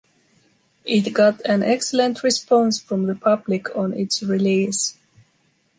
[0.83, 4.97] It got an excellent response from the public on its release.